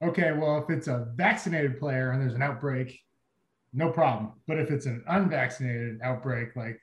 [0.03, 2.99] okay, well, if it's a vaccinated player and there's an outbreak,
[3.73, 4.34] no problem.
[4.47, 6.79] But if it's an unvaccinated outbreak, like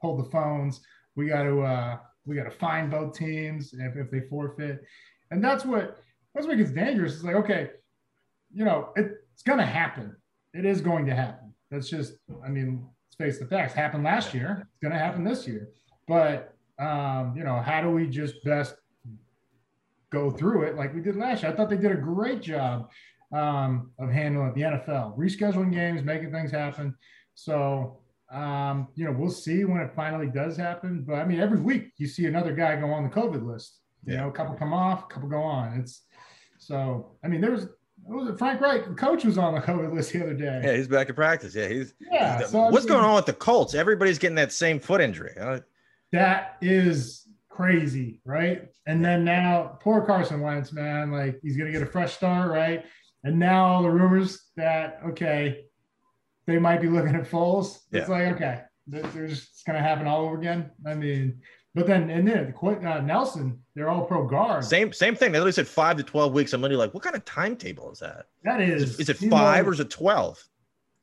[0.00, 0.80] hold the phones,
[1.16, 4.84] we got to uh, we got to find both teams if, if they forfeit,
[5.30, 5.98] and that's what
[6.34, 7.14] that's what gets dangerous.
[7.14, 7.70] It's like okay,
[8.52, 10.16] you know, it, it's going to happen.
[10.52, 11.54] It is going to happen.
[11.70, 13.72] That's just, I mean, let's face the facts.
[13.72, 14.66] Happened last year.
[14.68, 15.68] It's going to happen this year.
[16.08, 18.74] But um, you know, how do we just best
[20.10, 21.52] go through it like we did last year?
[21.52, 22.90] I thought they did a great job
[23.32, 26.96] um, of handling the NFL, rescheduling games, making things happen.
[27.34, 28.00] So,
[28.30, 31.04] um, you know, we'll see when it finally does happen.
[31.06, 33.78] But I mean, every week you see another guy go on the COVID list.
[34.04, 34.20] You yeah.
[34.20, 35.78] know, a couple come off, a couple go on.
[35.78, 36.02] It's
[36.58, 37.16] so.
[37.24, 37.68] I mean, there was
[38.04, 38.86] was it Frank Reich?
[38.86, 40.60] The coach was on the COVID list the other day.
[40.64, 41.54] Yeah, he's back in practice.
[41.54, 42.38] Yeah, he's yeah.
[42.38, 43.74] He's, so, what's I mean, going on with the Colts?
[43.74, 45.32] Everybody's getting that same foot injury.
[45.38, 45.60] Huh?
[46.12, 48.68] That is crazy, right?
[48.86, 52.84] And then now, poor Carson Wentz, man, like he's gonna get a fresh start, right?
[53.24, 55.64] And now all the rumors that okay,
[56.46, 57.78] they might be looking at Foles.
[57.92, 58.14] It's yeah.
[58.14, 60.70] like okay, just going to happen all over again.
[60.86, 61.40] I mean,
[61.74, 64.64] but then and then uh, Nelson, they're all pro guard.
[64.64, 65.32] Same same thing.
[65.32, 66.52] They literally said five to twelve weeks.
[66.52, 68.26] I'm literally like, what kind of timetable is that?
[68.44, 68.82] That is.
[68.82, 70.42] Is, is it five know, or is it twelve?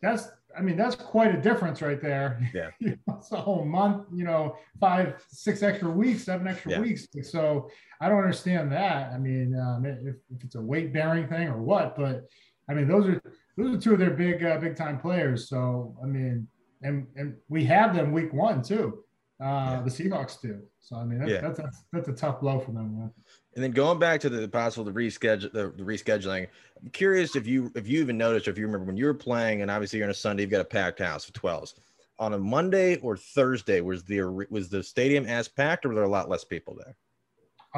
[0.01, 2.41] That's I mean, that's quite a difference right there.
[2.53, 2.69] Yeah.
[2.79, 6.79] it's a whole month, you know, five, six extra weeks, seven extra yeah.
[6.79, 7.07] weeks.
[7.23, 7.69] So
[8.01, 9.11] I don't understand that.
[9.13, 12.25] I mean, um, if, if, it's a weight bearing thing or what, but
[12.69, 13.21] I mean, those are
[13.55, 15.49] those are two of their big uh, big time players.
[15.49, 16.47] So I mean,
[16.81, 19.03] and and we have them week one too.
[19.39, 19.81] Uh, yeah.
[19.85, 20.61] The Seahawks do.
[20.79, 21.41] So I mean, that's, yeah.
[21.41, 22.97] that's, that's, that's a tough blow for them.
[22.97, 23.11] Man.
[23.55, 26.47] And then going back to the possible the reschedule the, the, rescheduling,
[26.81, 29.13] I'm curious if you if you even noticed or if you remember when you were
[29.13, 31.75] playing, and obviously you're on a Sunday, you've got a packed house of 12s.
[32.19, 36.03] On a Monday or Thursday, was the was the stadium as packed, or were there
[36.03, 36.95] a lot less people there?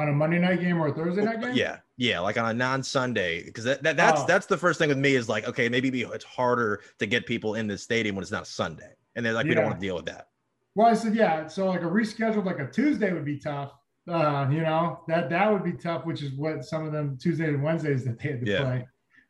[0.00, 1.54] on a Monday night game or a Thursday night game?
[1.54, 4.24] Yeah, yeah, like on a non-Sunday, because that, that, that's oh.
[4.26, 7.56] that's the first thing with me is like, okay, maybe it's harder to get people
[7.56, 9.50] in the stadium when it's not Sunday, and they're like, yeah.
[9.50, 10.28] we don't want to deal with that.
[10.74, 13.72] Well, I said, yeah, so like a rescheduled like a Tuesday would be tough.
[14.08, 17.50] Uh, you know that that would be tough, which is what some of them Tuesdays
[17.50, 18.62] and Wednesdays that they had to yeah.
[18.62, 18.88] play.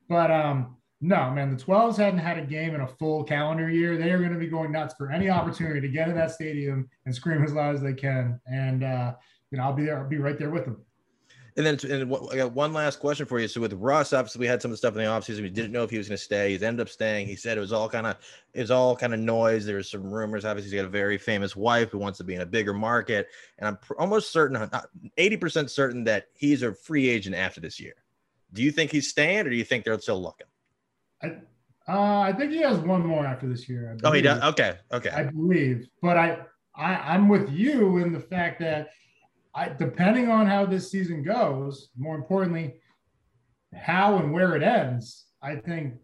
[0.08, 3.96] But um, no, man, the 12s hadn't had a game in a full calendar year.
[3.96, 6.88] They are going to be going nuts for any opportunity to get in that stadium
[7.04, 8.40] and scream as loud as they can.
[8.46, 9.14] And uh,
[9.50, 9.98] you know, I'll be there.
[9.98, 10.84] I'll be right there with them.
[11.56, 13.48] And then, and I got one last question for you.
[13.48, 15.42] So with Russ, obviously, we had some of the stuff in the offseason.
[15.42, 16.50] We didn't know if he was going to stay.
[16.52, 17.26] He's ended up staying.
[17.26, 18.16] He said it was all kind of,
[18.54, 19.66] it was all kind of noise.
[19.66, 20.44] There was some rumors.
[20.44, 23.28] Obviously, he's got a very famous wife who wants to be in a bigger market.
[23.58, 24.70] And I'm pr- almost certain,
[25.18, 27.94] 80% certain that he's a free agent after this year.
[28.52, 30.46] Do you think he's staying, or do you think they're still looking?
[31.22, 31.36] I,
[31.88, 33.96] uh, I think he has one more after this year.
[34.04, 34.42] Oh, he does.
[34.42, 35.10] Okay, okay.
[35.10, 36.38] I believe, but I,
[36.74, 38.90] I, I'm with you in the fact that
[39.54, 42.74] I, depending on how this season goes, more importantly,
[43.74, 45.94] how and where it ends, I think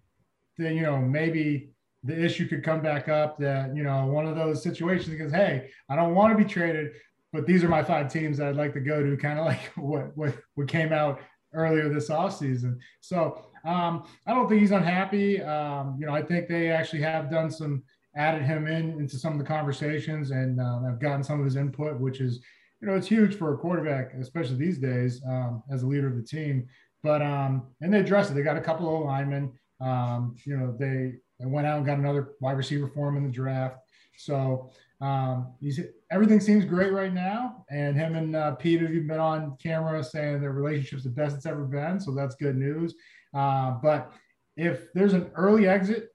[0.58, 1.70] that you know maybe
[2.02, 5.70] the issue could come back up that you know one of those situations because hey,
[5.88, 6.92] I don't want to be traded,
[7.32, 9.72] but these are my five teams that I'd like to go to, kind of like
[9.76, 11.20] what what what came out
[11.52, 12.76] earlier this offseason.
[13.00, 15.42] So um, I don't think he's unhappy.
[15.42, 17.82] Um, you know, I think they actually have done some
[18.16, 21.56] added him in into some of the conversations and uh, have gotten some of his
[21.56, 22.40] input, which is
[22.86, 26.14] you know it's huge for a quarterback, especially these days um, as a leader of
[26.14, 26.68] the team.
[27.02, 28.34] But um, and they addressed it.
[28.34, 29.52] They got a couple of linemen.
[29.80, 33.24] Um, you know, they, they went out and got another wide receiver for him in
[33.24, 33.78] the draft.
[34.18, 34.70] So
[35.00, 35.80] um, he's
[36.12, 37.64] everything seems great right now.
[37.70, 41.44] And him and uh, Peter, you've been on camera saying their relationship's the best it's
[41.44, 41.98] ever been.
[41.98, 42.94] So that's good news.
[43.34, 44.12] Uh, but
[44.56, 46.14] if there's an early exit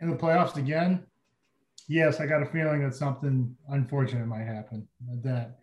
[0.00, 1.04] in the playoffs again,
[1.86, 4.86] yes, I got a feeling that something unfortunate might happen.
[5.22, 5.60] That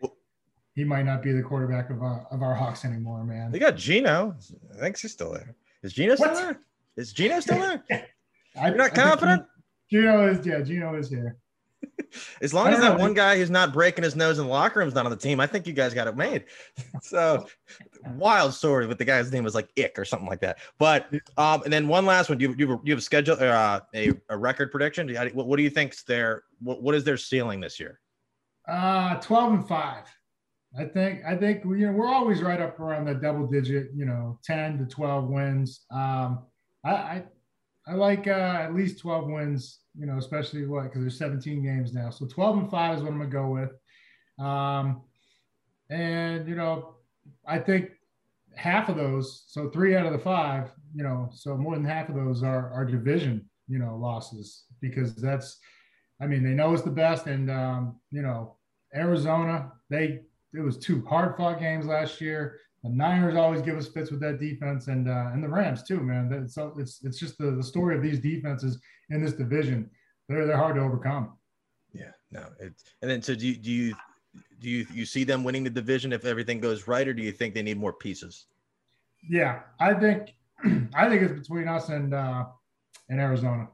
[0.75, 3.51] he might not be the quarterback of our, of our Hawks anymore, man.
[3.51, 4.35] They got Geno.
[4.75, 5.55] I think he's still there.
[5.81, 6.35] Is Geno still what?
[6.35, 6.59] there?
[6.97, 7.83] Is Geno still there?
[8.61, 9.45] You're not confident?
[9.89, 11.37] Geno is yeah, Geno is here.
[12.41, 12.99] as long as that know.
[12.99, 15.17] one guy who's not breaking his nose in the locker room is not on the
[15.17, 16.45] team, I think you guys got it made.
[17.01, 17.47] so
[18.15, 20.57] wild story with the guy's name was like Ick or something like that.
[20.77, 21.07] But
[21.37, 22.37] um, and then one last one.
[22.37, 25.13] Do you do you have a schedule uh, a, a record prediction?
[25.33, 27.99] What, what do you think's their what, what is their ceiling this year?
[28.67, 30.03] Uh, twelve and five.
[30.77, 34.05] I think I think you know we're always right up around the double digit, you
[34.05, 35.85] know, ten to twelve wins.
[35.91, 36.45] Um,
[36.83, 37.23] I I,
[37.87, 41.93] I like uh, at least twelve wins you know, especially what because there's 17 games
[41.93, 42.09] now.
[42.09, 43.71] So 12 and five is what I'm gonna go with.
[44.45, 45.01] Um,
[45.89, 46.95] and you know,
[47.47, 47.91] I think
[48.55, 52.09] half of those, so three out of the five, you know, so more than half
[52.09, 55.57] of those are are division, you know, losses because that's,
[56.21, 58.55] I mean, they know it's the best, and um, you know,
[58.95, 60.21] Arizona, they
[60.55, 62.59] it was two hard fought games last year.
[62.83, 65.99] The Niners always give us fits with that defense, and uh, and the Rams too,
[65.99, 66.47] man.
[66.47, 69.89] So it's it's just the, the story of these defenses in this division.
[70.29, 71.37] They're they're hard to overcome.
[71.93, 73.95] Yeah, no, it's and then so do you do you
[74.59, 77.31] do you you see them winning the division if everything goes right, or do you
[77.31, 78.45] think they need more pieces?
[79.27, 80.35] Yeah, I think
[80.93, 82.45] I think it's between us and uh
[83.09, 83.67] and Arizona.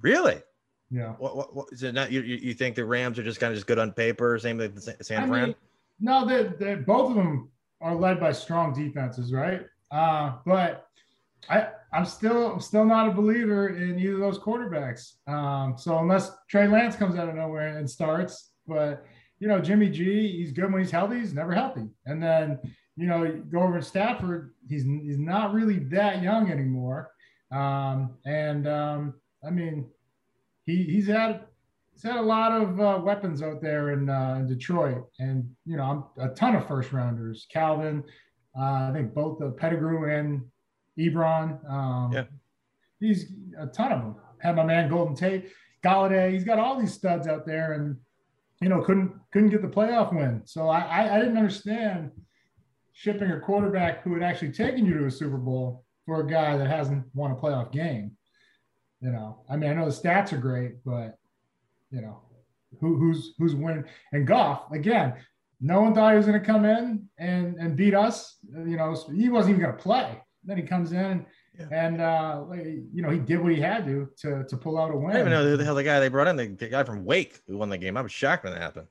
[0.00, 0.42] Really?
[0.90, 1.14] Yeah.
[1.18, 2.12] What, what, what is it not?
[2.12, 4.38] You, you think the Rams are just kind of just good on paper?
[4.38, 5.46] Same with San Fran.
[5.48, 5.54] Mean,
[6.00, 9.62] no, they they both of them are led by strong defenses, right?
[9.90, 10.88] Uh, but
[11.48, 15.14] I I'm still I'm still not a believer in either of those quarterbacks.
[15.26, 19.04] Um, so unless Trey Lance comes out of nowhere and starts, but
[19.38, 21.20] you know Jimmy G, he's good when he's healthy.
[21.20, 21.88] He's never healthy.
[22.06, 22.58] And then
[22.96, 27.10] you know go over to Stafford, he's he's not really that young anymore.
[27.52, 29.14] Um, and um,
[29.46, 29.86] I mean,
[30.64, 31.44] he he's had
[31.96, 35.82] he's had a lot of uh, weapons out there in, uh, Detroit, and you know,
[36.18, 37.46] I'm a ton of first rounders.
[37.50, 38.04] Calvin,
[38.58, 40.42] uh, I think both the Pettigrew and
[40.98, 41.68] Ebron.
[41.70, 42.24] Um, yeah,
[43.00, 44.16] he's a ton of them.
[44.40, 45.50] Had my man Golden Tate,
[45.82, 46.32] Golladay.
[46.32, 47.96] He's got all these studs out there, and
[48.60, 50.42] you know, couldn't couldn't get the playoff win.
[50.44, 52.10] So I, I, I didn't understand
[52.92, 56.56] shipping a quarterback who had actually taken you to a Super Bowl for a guy
[56.56, 58.12] that hasn't won a playoff game.
[59.00, 61.18] You know, I mean, I know the stats are great, but
[61.96, 62.20] you know,
[62.80, 63.84] who, who's who's winning.
[64.12, 65.14] And Goff, again,
[65.60, 68.36] no one thought he was going to come in and and beat us.
[68.52, 70.22] You know, he wasn't even going to play.
[70.44, 71.26] Then he comes in
[71.58, 71.66] yeah.
[71.72, 72.44] and uh,
[72.92, 75.10] you know he did what he had to to to pull out a win.
[75.10, 76.84] I don't even know who the hell the guy they brought in, the, the guy
[76.84, 77.96] from Wake who won the game.
[77.96, 78.88] I was shocked when that happened,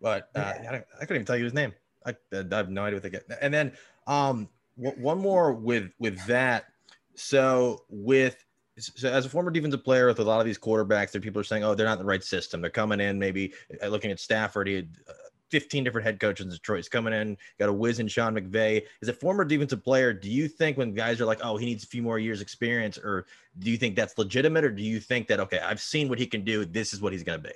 [0.00, 0.70] but uh, yeah.
[0.72, 1.72] I, I, couldn't even tell you his name.
[2.04, 3.24] I, I have no idea what they get.
[3.40, 3.72] And then
[4.06, 6.66] um, one more with with that.
[7.14, 8.44] So with
[8.78, 11.44] so as a former defensive player with a lot of these quarterbacks, that people are
[11.44, 12.60] saying, "Oh, they're not in the right system.
[12.60, 14.68] They're coming in maybe uh, looking at Stafford.
[14.68, 15.12] He had uh,
[15.50, 16.78] 15 different head coaches in Detroit.
[16.78, 18.82] He's coming in, got a whiz in Sean McVay.
[19.02, 21.84] As a former defensive player, do you think when guys are like, "Oh, he needs
[21.84, 23.26] a few more years experience," or
[23.58, 26.26] do you think that's legitimate, or do you think that okay, I've seen what he
[26.26, 26.64] can do.
[26.64, 27.54] This is what he's going to be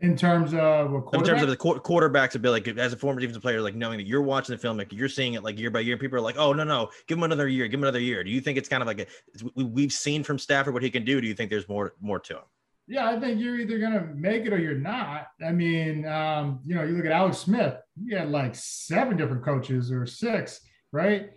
[0.00, 3.42] in terms of in terms of the qu- quarterback's ability, like as a former defensive
[3.42, 5.80] player, like knowing that you're watching the film, like you're seeing it like year by
[5.80, 5.96] year.
[5.96, 8.30] People are like, "Oh no, no, give him another year, give him another year." Do
[8.30, 9.06] you think it's kind of like a,
[9.54, 11.20] we've seen from Stafford what he can do?
[11.20, 12.42] Do you think there's more more to him?
[12.86, 15.28] Yeah, I think you're either gonna make it or you're not.
[15.44, 17.76] I mean, um, you know, you look at Alex Smith.
[18.06, 20.60] He had like seven different coaches or six,
[20.92, 21.30] right?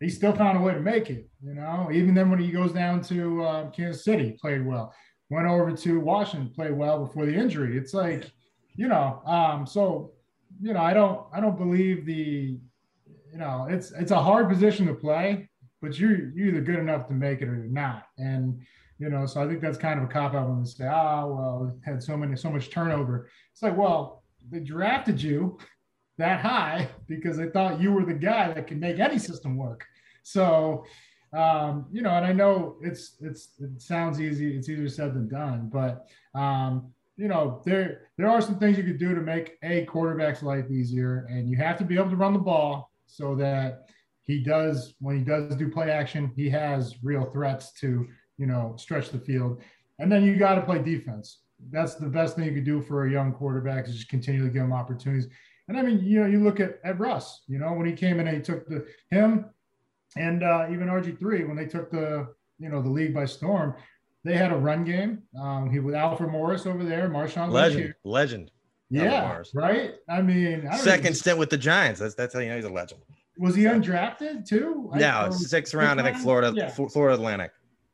[0.00, 1.28] He still found a way to make it.
[1.44, 4.94] You know, even then when he goes down to uh, Kansas City, played well
[5.30, 7.76] went over to Washington, played well before the injury.
[7.76, 8.30] It's like,
[8.76, 10.12] you know, um, so
[10.60, 12.58] you know, I don't I don't believe the,
[13.32, 15.48] you know, it's it's a hard position to play,
[15.80, 18.06] but you're you're either good enough to make it or you're not.
[18.16, 18.60] And
[18.98, 21.26] you know, so I think that's kind of a cop out when they say, oh,
[21.34, 23.28] well, had so many so much turnover.
[23.52, 25.58] It's like, well, they drafted you
[26.18, 29.84] that high because they thought you were the guy that can make any system work.
[30.24, 30.84] So,
[31.32, 35.28] um, you know, and I know it's it's it sounds easy, it's easier said than
[35.28, 39.58] done, but um, you know, there there are some things you could do to make
[39.62, 43.34] a quarterback's life easier, and you have to be able to run the ball so
[43.34, 43.90] that
[44.22, 48.06] he does when he does do play action, he has real threats to
[48.38, 49.60] you know stretch the field,
[49.98, 51.40] and then you got to play defense.
[51.70, 54.50] That's the best thing you could do for a young quarterback is just continue to
[54.50, 55.28] give him opportunities.
[55.66, 58.20] And I mean, you know, you look at, at Russ, you know, when he came
[58.20, 59.46] in and he took the him
[60.16, 63.74] and uh, even RG3 when they took the you know the league by storm.
[64.24, 65.22] They had a run game.
[65.40, 68.50] Um, he with Alfred Morris over there, Marshawn legend, legend.
[68.90, 69.94] Yeah, right.
[70.08, 72.00] I mean, I second stint with the Giants.
[72.00, 73.02] That's that's how you know he's a legend.
[73.38, 74.90] Was he undrafted too?
[74.94, 76.00] No, sixth round.
[76.00, 76.68] I think Florida, yeah.
[76.68, 77.52] Florida Atlantic.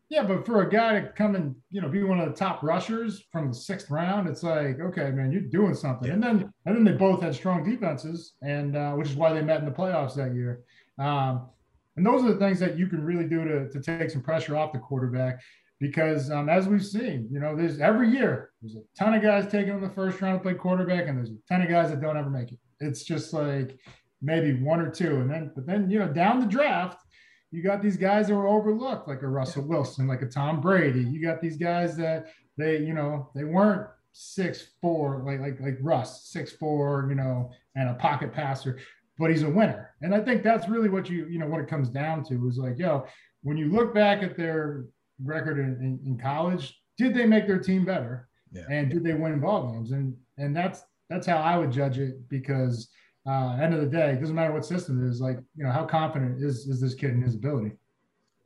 [0.09, 2.62] Yeah, but for a guy to come and you know be one of the top
[2.62, 6.09] rushers from the sixth round, it's like okay, man, you're doing something.
[6.09, 6.14] Yeah.
[6.14, 9.42] And then and then they both had strong defenses, and uh, which is why they
[9.42, 10.62] met in the playoffs that year.
[10.98, 11.48] Um,
[11.96, 14.57] and those are the things that you can really do to, to take some pressure
[14.57, 15.40] off the quarterback.
[15.80, 19.50] Because um, as we've seen, you know, there's every year there's a ton of guys
[19.50, 22.00] taking in the first round to play quarterback, and there's a ton of guys that
[22.00, 22.59] don't ever make it.
[22.80, 23.78] It's just like
[24.22, 27.02] maybe one or two, and then but then you know down the draft,
[27.50, 31.02] you got these guys that were overlooked, like a Russell Wilson, like a Tom Brady.
[31.02, 35.76] You got these guys that they you know they weren't six four like like like
[35.80, 38.78] Russ six four you know and a pocket passer
[39.18, 39.90] but he's a winner.
[40.03, 42.59] And I think that's really what you, you know, what it comes down to is
[42.59, 43.07] like, yo,
[43.42, 44.87] when you look back at their
[45.22, 48.29] record in, in, in college, did they make their team better?
[48.53, 48.64] Yeah.
[48.70, 49.90] And did they win ball games?
[49.90, 52.88] And and that's that's how I would judge it because
[53.27, 55.20] uh, end of the day, it doesn't matter what system it is.
[55.20, 57.72] Like, you know, how confident is is this kid in his ability?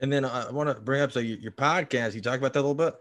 [0.00, 2.14] And then I want to bring up so your, your podcast.
[2.14, 2.94] You talk about that a little bit.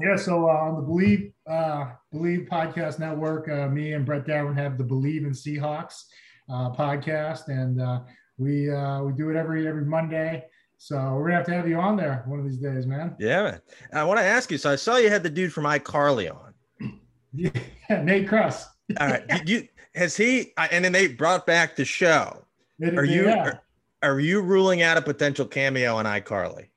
[0.00, 4.56] Yeah, so uh, on the Bleav uh, Bleav Podcast Network, uh, me and Brett Davern
[4.56, 6.04] have the Bleav in Seahawks
[6.48, 8.00] uh, podcast, and uh,
[8.36, 10.44] we uh, we do it every every Monday.
[10.76, 13.16] So we're gonna have to have you on there one of these days, man.
[13.18, 13.60] Yeah, man.
[13.92, 14.58] I want to ask you.
[14.58, 16.54] So I saw you had the dude from iCarly on.
[17.32, 18.68] yeah, Nate Kress.
[19.00, 19.26] All right.
[19.26, 20.52] Did you has he?
[20.56, 22.44] And then they brought back the show.
[22.78, 23.44] It, are you yeah.
[23.44, 23.62] are,
[24.02, 26.68] are you ruling out a potential cameo on iCarly?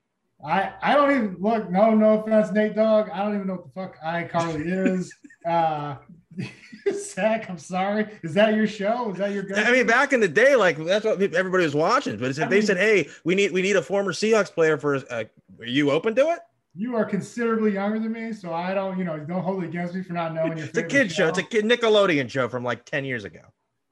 [0.44, 1.70] I I don't even look.
[1.70, 3.10] No, no offense, Nate Dogg.
[3.10, 5.14] I don't even know what the fuck iCarly is.
[5.46, 5.96] uh,
[6.92, 8.08] Zach, I'm sorry.
[8.22, 9.10] Is that your show?
[9.10, 9.44] Is that your?
[9.44, 12.16] Go- I mean, back in the day, like that's what everybody was watching.
[12.16, 14.96] But if they mean, said, "Hey, we need we need a former Seahawks player for,"
[14.96, 15.24] uh,
[15.60, 16.40] are you open to it?
[16.74, 19.94] You are considerably younger than me, so I don't, you know, don't hold it against
[19.94, 20.66] me for not knowing your.
[20.66, 21.24] It's a kid show.
[21.24, 21.28] show.
[21.28, 23.40] It's a kid Nickelodeon show from like ten years ago.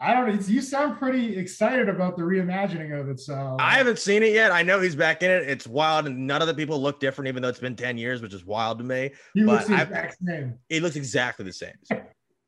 [0.02, 0.40] I don't know.
[0.46, 3.20] You sound pretty excited about the reimagining of it.
[3.20, 4.50] So I haven't seen it yet.
[4.50, 5.48] I know he's back in it.
[5.48, 8.22] It's wild, and none of the people look different, even though it's been ten years,
[8.22, 9.10] which is wild to me.
[9.34, 10.58] He but looks the exact same.
[10.70, 11.74] He looks exactly the same.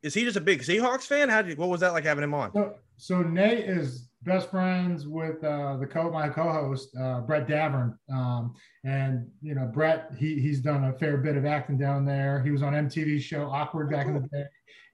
[0.03, 1.29] is he just a big Seahawks fan?
[1.29, 1.59] How did?
[1.59, 2.53] What was that like having him on?
[2.55, 7.97] So, so Nate is best friends with uh, the co my co-host uh, Brett Davern,
[8.13, 8.55] um,
[8.85, 12.43] and you know Brett he he's done a fair bit of acting down there.
[12.43, 14.45] He was on MTV show Awkward back in the day.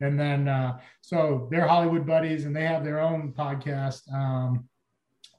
[0.01, 4.13] And then uh, so they're Hollywood buddies, and they have their own podcast.
[4.13, 4.69] Um,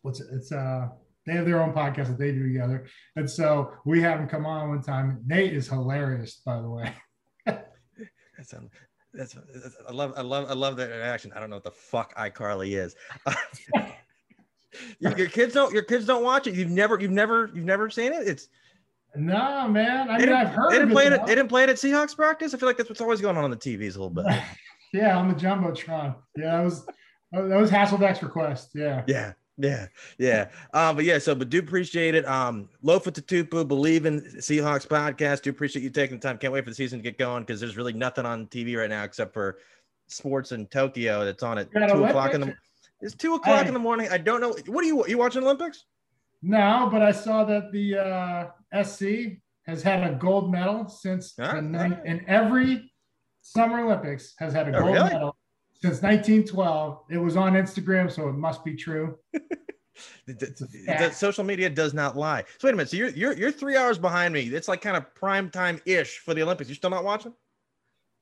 [0.01, 0.27] what's it?
[0.31, 0.89] It's uh
[1.25, 2.87] they have their own podcast that they do together.
[3.15, 5.21] And so we have them come on one time.
[5.27, 6.93] Nate is hilarious, by the way.
[7.45, 8.69] that's, um,
[9.13, 11.31] that's, that's I love I love I love that interaction.
[11.35, 12.95] I don't know what the fuck iCarly is.
[14.99, 16.53] your, your, kids don't your kids don't watch it.
[16.53, 18.27] You've never you've never you've never seen it.
[18.27, 18.49] It's
[19.15, 20.09] no, man.
[20.09, 20.71] I mean, I've heard.
[20.71, 21.25] They didn't play it.
[21.25, 22.53] They didn't play it at Seahawks practice.
[22.53, 24.25] I feel like that's what's always going on on the TVs a little bit.
[24.93, 26.15] yeah, on the jumbotron.
[26.37, 26.85] Yeah, that was
[27.31, 28.69] that was Hasselbeck's request.
[28.75, 29.03] Yeah.
[29.07, 29.33] Yeah.
[29.59, 30.47] Yeah, yeah.
[30.73, 32.25] Um, but yeah, so but do appreciate it.
[32.25, 35.41] Um, Lofa Tatupu, Bleav in Seahawks podcast.
[35.41, 36.37] Do appreciate you taking the time.
[36.37, 38.89] Can't wait for the season to get going because there's really nothing on TV right
[38.89, 39.57] now except for
[40.07, 42.55] sports in Tokyo that's on at two o'clock in the.
[43.01, 43.67] It's two o'clock hey.
[43.67, 44.07] in the morning.
[44.09, 44.55] I don't know.
[44.67, 45.05] What are you?
[45.07, 45.83] You watching Olympics?
[46.41, 52.01] No, but I saw that the uh, SC has had a gold medal since the
[52.05, 52.93] in every
[53.41, 55.09] Summer Olympics has had a oh, gold really?
[55.09, 55.35] medal
[55.81, 56.99] since 1912.
[57.09, 59.17] It was on Instagram, so it must be true.
[60.25, 62.43] the, social media does not lie.
[62.57, 62.89] So wait a minute.
[62.89, 64.41] So you're you're you're three hours behind me.
[64.41, 66.69] It's like kind of prime time ish for the Olympics.
[66.69, 67.33] You're still not watching?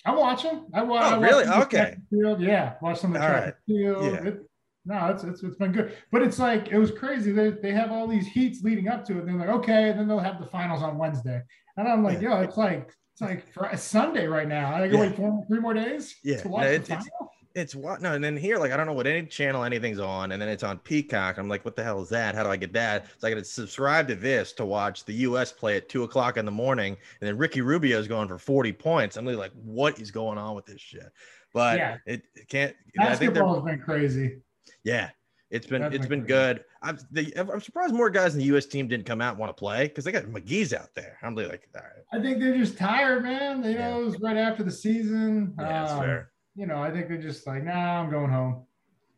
[0.06, 0.66] I'm watching.
[0.74, 1.46] I, wa- oh, I really?
[1.46, 1.98] Okay.
[2.10, 2.42] Field.
[2.42, 3.54] Yeah, watch some of the track right.
[3.66, 4.06] field.
[4.06, 4.30] Yeah.
[4.30, 4.50] It,
[4.86, 5.98] no, it's, it's it's been good.
[6.12, 7.32] But it's like it was crazy.
[7.32, 9.26] They they have all these heats leading up to it.
[9.26, 11.42] And they're like, okay, and then they'll have the finals on Wednesday.
[11.76, 14.74] And I'm like, yo, it's like it's like Sunday right now.
[14.74, 15.02] I go yeah.
[15.02, 16.38] wait four, three more days yeah.
[16.42, 17.06] to watch no, the final.
[17.06, 20.00] It's, it's what no, and then here, like I don't know what any channel anything's
[20.00, 21.38] on, and then it's on Peacock.
[21.38, 22.36] I'm like, what the hell is that?
[22.36, 23.06] How do I get that?
[23.18, 25.52] So I got to subscribe to this to watch the U.S.
[25.52, 28.74] play at two o'clock in the morning, and then Ricky Rubio is going for 40
[28.74, 29.18] points.
[29.18, 31.12] I'm really like, what is going on with this shit?
[31.54, 31.98] but Yeah.
[32.06, 32.76] it, it can't.
[33.00, 34.38] I think they're Basketball has been crazy.
[34.84, 35.10] yeah.
[35.50, 36.28] It's been it's been crazy.
[36.28, 36.66] good.
[36.84, 38.66] I'm the, I'm surprised more guys in the U.S.
[38.66, 41.18] team didn't come out and want to play because they got McGee's out there.
[41.24, 43.64] I'm really like, all right, I think they're just tired, man.
[43.64, 43.96] You know, Yeah.
[43.98, 45.56] it was right after the season.
[45.58, 46.32] yeah, that's Um, fair.
[46.58, 48.64] You know, I think they're just like, nah, I'm going home,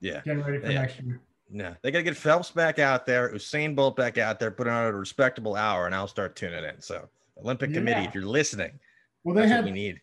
[0.02, 0.82] Yeah, getting ready for Yeah.
[0.82, 1.22] next year.
[1.50, 4.68] no, they got to get Phelps back out there, Usain Bolt back out there, put
[4.68, 6.82] on a respectable hour, and I'll start tuning in.
[6.82, 8.78] So, Olympic Committee, if you're listening,
[9.24, 10.02] Well, they had we need.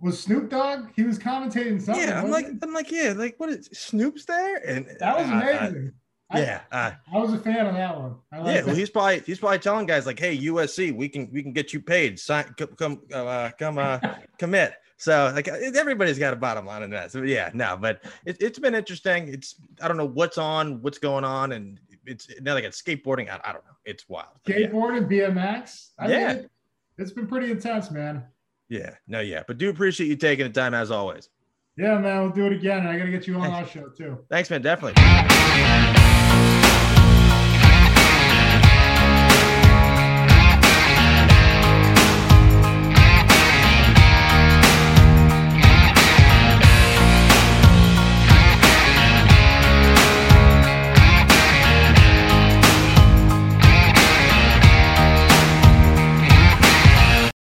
[0.00, 0.90] was Snoop Dogg.
[0.94, 2.06] He was commentating something.
[2.06, 2.58] Yeah, I'm like, he?
[2.62, 4.56] I'm like, yeah, like what is Snoop's there?
[4.64, 5.92] And that was uh, uh, amazing.
[6.30, 8.16] I- yeah, uh, I was a fan of that one.
[8.30, 8.42] I yeah.
[8.42, 11.52] like Well, he's probably he's probably telling guys like, hey, USC, we can we can
[11.52, 12.20] get you paid.
[12.20, 13.98] Sign, come come uh, come uh,
[14.38, 14.74] commit.
[14.98, 17.12] So like uh, everybody's got a bottom line in that.
[17.12, 19.28] So yeah, no, but it, it's been interesting.
[19.28, 23.30] It's I don't know what's on, what's going on, and it's now they got skateboarding.
[23.30, 23.76] I, I don't know.
[23.84, 24.38] It's wild.
[24.44, 25.90] But yeah, BMX.
[25.98, 26.18] I Yeah.
[26.18, 26.50] mean, it,
[26.98, 28.24] it's been pretty intense, man.
[28.68, 29.44] yeah, no, yeah.
[29.46, 31.28] But do appreciate you taking the time as always.
[31.76, 32.84] Yeah, man, we'll do it again.
[32.88, 34.18] I got to get you on our show too.
[34.28, 34.62] Thanks, man.
[34.62, 35.00] Definitely.